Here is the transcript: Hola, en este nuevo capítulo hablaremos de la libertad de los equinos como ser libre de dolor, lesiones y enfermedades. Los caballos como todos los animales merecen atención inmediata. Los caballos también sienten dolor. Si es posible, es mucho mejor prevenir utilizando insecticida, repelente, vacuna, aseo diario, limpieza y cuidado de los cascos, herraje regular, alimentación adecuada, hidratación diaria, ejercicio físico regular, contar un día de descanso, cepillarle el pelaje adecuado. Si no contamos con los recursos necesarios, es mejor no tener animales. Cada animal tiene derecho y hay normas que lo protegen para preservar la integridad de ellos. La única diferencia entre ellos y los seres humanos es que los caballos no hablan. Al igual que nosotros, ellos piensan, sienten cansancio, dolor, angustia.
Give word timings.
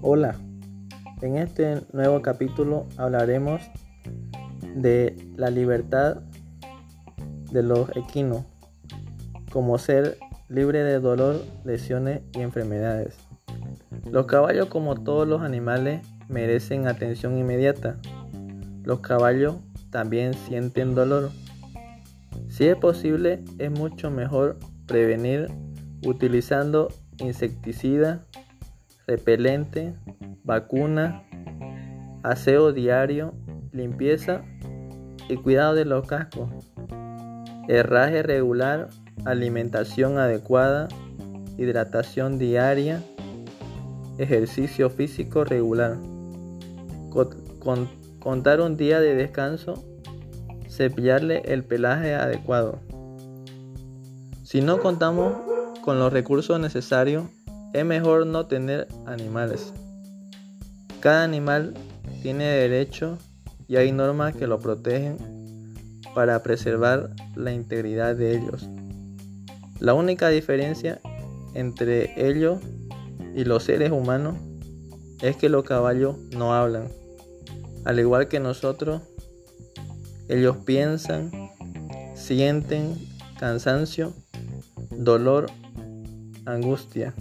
Hola, 0.00 0.36
en 1.22 1.38
este 1.38 1.82
nuevo 1.92 2.22
capítulo 2.22 2.86
hablaremos 2.96 3.60
de 4.76 5.16
la 5.36 5.50
libertad 5.50 6.18
de 7.50 7.64
los 7.64 7.90
equinos 7.96 8.44
como 9.50 9.76
ser 9.76 10.16
libre 10.48 10.84
de 10.84 11.00
dolor, 11.00 11.42
lesiones 11.64 12.20
y 12.32 12.42
enfermedades. 12.42 13.18
Los 14.08 14.26
caballos 14.26 14.66
como 14.66 14.94
todos 14.94 15.26
los 15.26 15.42
animales 15.42 16.06
merecen 16.28 16.86
atención 16.86 17.36
inmediata. 17.36 17.98
Los 18.84 19.00
caballos 19.00 19.56
también 19.90 20.32
sienten 20.34 20.94
dolor. 20.94 21.30
Si 22.48 22.68
es 22.68 22.76
posible, 22.76 23.42
es 23.58 23.72
mucho 23.72 24.12
mejor 24.12 24.58
prevenir 24.86 25.48
utilizando 26.06 26.86
insecticida, 27.18 28.24
repelente, 29.08 29.94
vacuna, 30.44 31.24
aseo 32.22 32.72
diario, 32.72 33.32
limpieza 33.72 34.42
y 35.30 35.36
cuidado 35.36 35.74
de 35.74 35.86
los 35.86 36.06
cascos, 36.06 36.50
herraje 37.68 38.22
regular, 38.22 38.88
alimentación 39.24 40.18
adecuada, 40.18 40.88
hidratación 41.56 42.38
diaria, 42.38 43.02
ejercicio 44.18 44.90
físico 44.90 45.42
regular, 45.42 45.96
contar 48.20 48.60
un 48.60 48.76
día 48.76 49.00
de 49.00 49.14
descanso, 49.14 49.82
cepillarle 50.68 51.40
el 51.46 51.64
pelaje 51.64 52.14
adecuado. 52.14 52.78
Si 54.42 54.60
no 54.60 54.78
contamos 54.80 55.32
con 55.82 55.98
los 55.98 56.12
recursos 56.12 56.60
necesarios, 56.60 57.24
es 57.72 57.84
mejor 57.84 58.26
no 58.26 58.46
tener 58.46 58.88
animales. 59.06 59.72
Cada 61.00 61.24
animal 61.24 61.74
tiene 62.22 62.44
derecho 62.44 63.18
y 63.68 63.76
hay 63.76 63.92
normas 63.92 64.34
que 64.34 64.46
lo 64.46 64.58
protegen 64.58 65.16
para 66.14 66.42
preservar 66.42 67.10
la 67.36 67.52
integridad 67.52 68.16
de 68.16 68.36
ellos. 68.36 68.68
La 69.78 69.94
única 69.94 70.28
diferencia 70.28 71.00
entre 71.54 72.12
ellos 72.16 72.60
y 73.34 73.44
los 73.44 73.64
seres 73.64 73.92
humanos 73.92 74.36
es 75.20 75.36
que 75.36 75.48
los 75.48 75.64
caballos 75.64 76.16
no 76.36 76.54
hablan. 76.54 76.88
Al 77.84 78.00
igual 78.00 78.28
que 78.28 78.40
nosotros, 78.40 79.02
ellos 80.28 80.56
piensan, 80.64 81.30
sienten 82.14 82.96
cansancio, 83.38 84.12
dolor, 84.90 85.46
angustia. 86.44 87.14